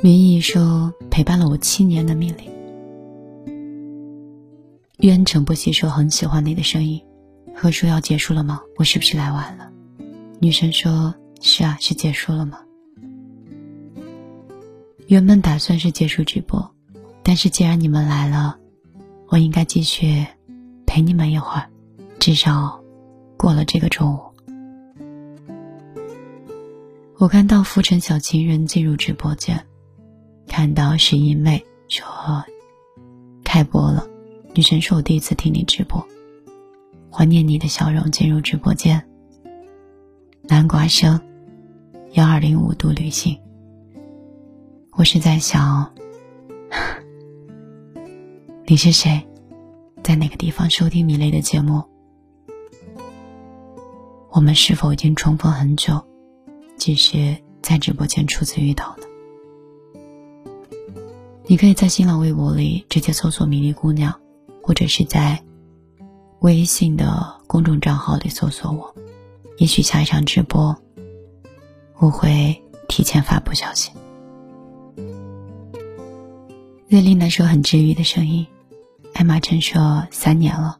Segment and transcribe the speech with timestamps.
[0.00, 2.48] 明义说陪伴了我七年的命令。”
[4.98, 7.02] 渊诚不息说很喜欢你的声音，
[7.54, 8.60] 何叔要结束了吗？
[8.76, 9.68] 我是不是来晚了？
[10.40, 12.60] 女生说：是啊，是结束了吗？
[15.08, 16.70] 原本打算是结束直播，
[17.24, 18.56] 但是既然你们来了，
[19.28, 20.24] 我应该继续
[20.86, 21.68] 陪你们一会儿，
[22.20, 22.80] 至少
[23.36, 24.20] 过了这个中午。
[27.18, 29.60] 我看到浮尘小情人进入直播间。
[30.48, 32.04] 看到是因为说
[33.44, 34.04] 开播了，
[34.54, 36.04] 女神说：“我第一次听你直播，
[37.10, 39.00] 怀念你的笑容。”进入直播间，
[40.42, 41.20] 南瓜生
[42.12, 43.38] 幺二零五度旅行。
[44.92, 45.94] 我是在想，
[48.66, 49.24] 你是谁，
[50.02, 51.82] 在哪个地方收听米雷的节目？
[54.30, 56.04] 我们是否已经重逢很久，
[56.76, 59.07] 只是在直播间初次遇到呢？
[61.50, 64.20] 你可以在新浪微博里直接搜索“米粒姑娘”，
[64.62, 65.42] 或者是在
[66.40, 68.94] 微信的公众账号里搜索我。
[69.56, 70.76] 也许下一场直播，
[71.96, 73.90] 我会提前发布消息。
[76.86, 78.46] 瑞丽娜说很治愈的声音，
[79.14, 80.78] 艾玛陈说三年了。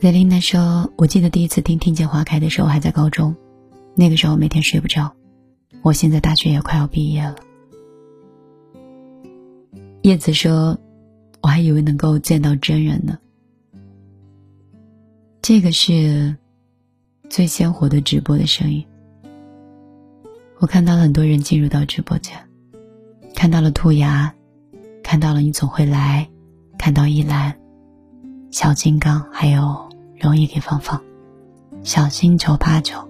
[0.00, 3.36] 瑞丽娜说：“我记得第一次听《听见花开》的时候还在高中，
[3.94, 5.12] 那个时候每天睡不着。
[5.82, 7.36] 我现在大学也快要毕业了。”
[10.04, 10.78] 叶子说
[11.40, 13.18] ：“我还以为能够见到真人呢。”
[15.40, 16.36] 这个是
[17.30, 18.84] 最鲜活的直播的声音。
[20.58, 22.38] 我看到了很多人进入到直播间，
[23.34, 24.34] 看到了兔牙，
[25.02, 26.28] 看到了你总会来，
[26.76, 27.58] 看到一兰、
[28.50, 29.88] 小金刚，还有
[30.20, 31.02] 容易给芳芳、
[31.82, 33.08] 小心九八九。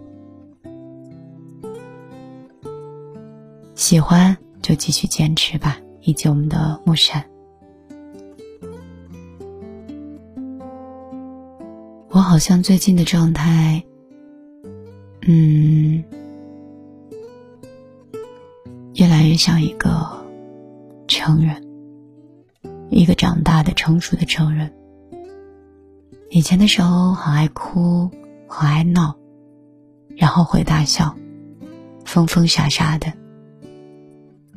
[3.74, 5.80] 喜欢就继续坚持吧。
[6.04, 7.24] 以及我们的木山，
[12.10, 13.82] 我好像最近的状态，
[15.26, 16.04] 嗯，
[18.96, 20.22] 越来越像一个
[21.08, 21.66] 成人，
[22.90, 24.70] 一个长大的成熟的成人。
[26.28, 28.10] 以前的时候很爱哭，
[28.46, 29.16] 很爱闹，
[30.16, 31.16] 然后会大笑，
[32.04, 33.10] 疯疯傻傻的，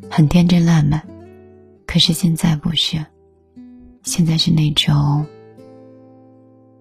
[0.09, 1.01] 很天真烂漫。
[1.87, 3.03] 可是现在不是，
[4.03, 5.25] 现在是那种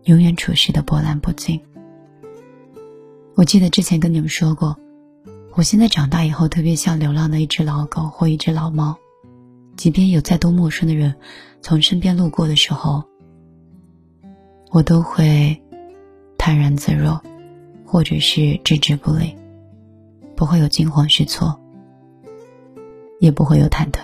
[0.03, 1.59] 永远处事的波澜不惊。
[3.37, 4.77] 我记得之前跟你们说过，
[5.55, 8.97] 我现在长大以后特别像流浪的一只老狗或一只老猫，
[9.77, 11.15] 即便有再多陌生的人
[11.63, 13.05] 从身边路过的时候，
[14.71, 15.63] 我都会
[16.37, 17.23] 泰然自若，
[17.85, 19.37] 或者是置之不理，
[20.35, 21.59] 不会有惊慌失措，
[23.21, 24.01] 也不会有忐忑。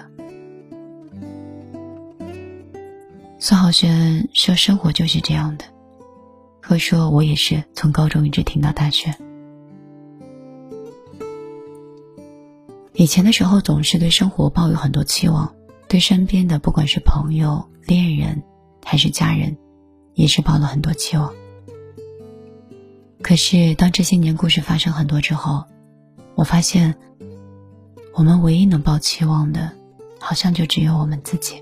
[3.52, 5.66] 苏浩轩说：“生活就是这样的。”
[6.62, 9.14] 可说：“我也是，从高中一直听到大学。
[12.94, 15.54] 以前的时候，总是对生活抱有很多期望，
[15.86, 18.42] 对身边的不管是朋友、恋人
[18.82, 19.54] 还是家人，
[20.14, 21.30] 也是抱了很多期望。
[23.20, 25.62] 可是，当这些年故事发生很多之后，
[26.36, 26.94] 我发现，
[28.14, 29.70] 我们唯一能抱期望的，
[30.18, 31.61] 好像就只有我们自己。”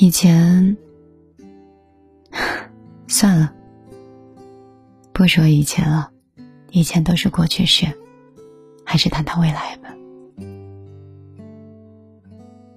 [0.00, 0.78] 以前，
[3.06, 3.52] 算了，
[5.12, 6.10] 不说以前了，
[6.70, 7.86] 以前都是过去式，
[8.82, 9.94] 还是谈谈未来吧。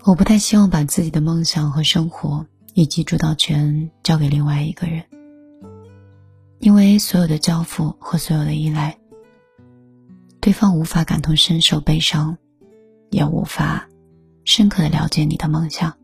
[0.04, 5.06] 我不太希望把自己的梦想和生活以及主导权交给另外一个人，
[6.60, 8.98] 因为所有的交付和所有的依赖，
[10.42, 12.38] 对方无法感同身受悲伤，
[13.12, 13.88] 也无法
[14.44, 15.96] 深刻的了解你的梦想。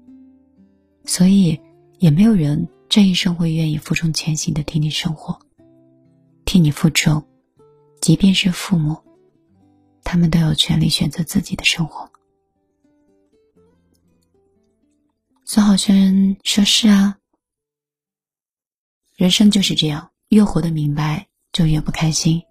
[1.05, 1.59] 所以，
[1.97, 5.39] 也没有人这一生会愿意负重前行的替你生活，
[6.45, 7.25] 替你负重，
[8.01, 8.97] 即便是父母，
[10.03, 12.09] 他们都有权利选择自己的生活。
[15.46, 17.17] 孙浩轩说：“是啊，
[19.16, 22.43] 人生就是这样，越活得明白，就越不开心。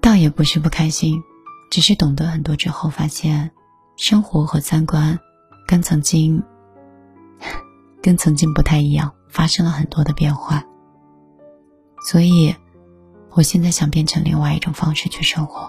[0.00, 1.22] 倒也不是不开心，
[1.70, 3.52] 只是懂得很多之后，发现
[3.96, 5.18] 生活和三观。”
[5.66, 6.40] 跟曾经，
[8.00, 10.62] 跟曾经不太一样，发生了很多的变化。
[12.08, 12.54] 所以，
[13.30, 15.68] 我现在想变成另外一种方式去生活。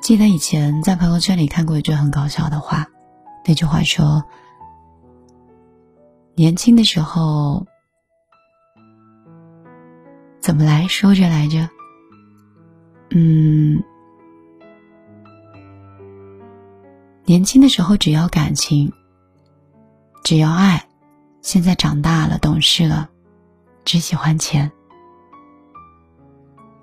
[0.00, 2.86] 记得以前在朋友圈里看过一句很搞笑的话，
[3.44, 4.22] 那句话说
[6.36, 7.66] ：“年轻的时候，
[10.38, 11.68] 怎么来说着来着？
[13.10, 13.82] 嗯，
[17.28, 18.90] 年轻的时候只要感情，
[20.24, 20.78] 只要爱；
[21.42, 23.10] 现在长大了，懂事了，
[23.84, 24.72] 只喜欢钱。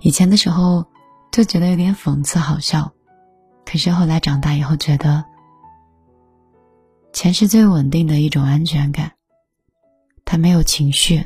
[0.02, 0.86] 以前的时候
[1.32, 2.94] 就觉得有点讽刺好笑，
[3.66, 5.26] 可是后来长大以后觉得，
[7.12, 9.14] 钱是最稳定的一种安全感。
[10.26, 11.26] 它没有情绪，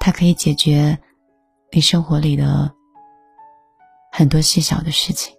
[0.00, 0.98] 它可以解决
[1.70, 2.74] 你生活里的。
[4.10, 5.36] 很多细小的事情，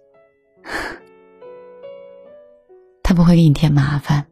[3.08, 4.26] 他不会给你添麻烦，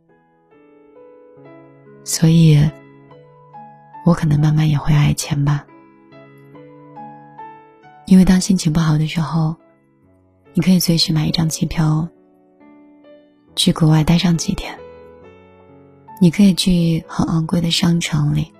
[2.05, 2.62] 所以，
[4.05, 5.64] 我可能慢慢也会爱钱吧。
[8.05, 9.56] 因为当心情不好的时候，
[10.52, 12.06] 你可以随时买一张机票，
[13.55, 14.78] 去国外待上几天。
[16.20, 18.52] 你可以去很昂贵的商场里，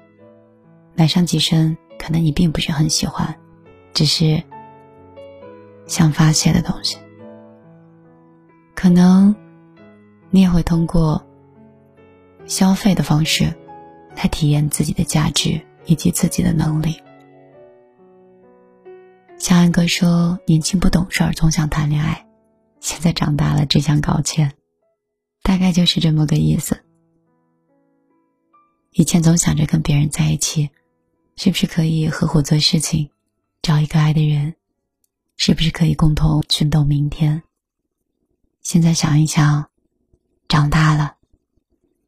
[0.95, 3.39] 买上几身可能你并不是很喜欢，
[3.93, 4.43] 只是。
[5.87, 6.97] 想发泄的东西，
[8.75, 9.37] 可能
[10.37, 11.27] 你也会通过
[12.45, 13.57] 消费的方式
[14.15, 17.01] 来体验自己的价值以及自己的能力。
[19.39, 22.27] 小安哥说：“年轻不懂事儿，总想谈恋爱；
[22.81, 24.53] 现在长大了，只想搞钱。”
[25.43, 26.85] 大概就是这么个意思。
[28.91, 30.69] 以前总想着跟别人在一起，
[31.37, 33.09] 是不是可以合伙做事情，
[33.63, 34.55] 找一个爱的人。
[35.39, 37.43] 是不是可以共同奋斗明天？
[38.61, 39.71] 现在想一想，
[40.49, 41.15] 长大了，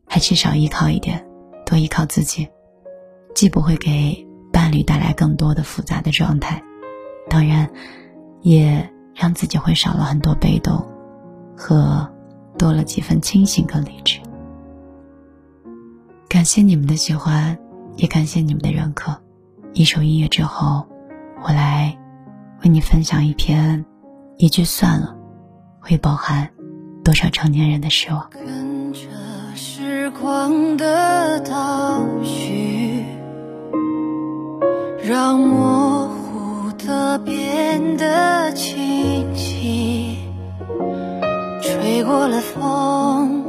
[0.06, 1.26] 还是少依靠一点，
[1.66, 2.48] 多依靠自己，
[3.34, 6.62] 既不会给伴侣带来更多的复杂的状态，
[7.28, 7.68] 当然，
[8.40, 10.86] 也让自己会少了很多被动，
[11.56, 12.08] 和
[12.56, 14.20] 多了几分清醒跟理智。
[16.28, 17.58] 感谢你们的喜欢，
[17.96, 19.20] 也感谢你们的认可。
[19.72, 20.86] 一首音乐之后，
[21.42, 21.96] 我来。
[22.64, 23.86] 为你分享一篇，
[24.36, 25.16] 一句算了，
[25.78, 26.50] 会包含
[27.08, 28.28] 多少成年人的失望。
[28.28, 29.00] 跟着
[29.56, 33.02] 时光的倒叙，
[35.02, 40.18] 让模糊的变得清晰。
[41.62, 43.47] 吹过了风，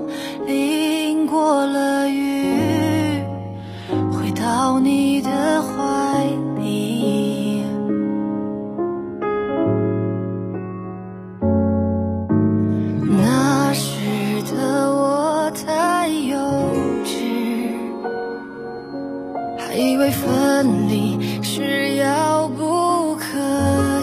[19.76, 23.24] 以为分离是遥不可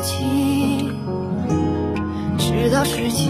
[0.03, 0.91] 及，
[2.39, 3.25] 直到世界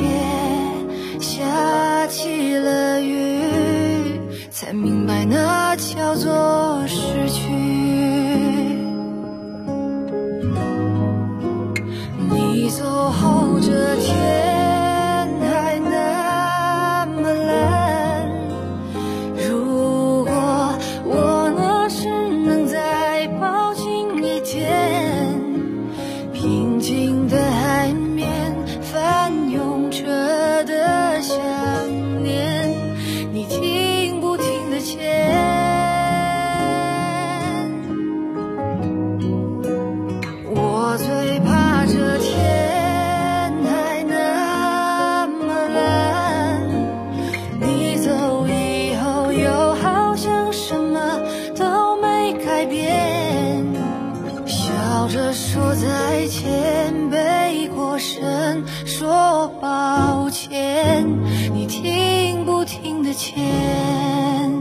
[1.21, 7.51] 下起了雨，才明白那叫做失去。
[12.31, 14.46] 你走后，这天。
[54.47, 61.07] 笑着说再见，背过身说抱歉，
[61.55, 64.56] 你听不听得见？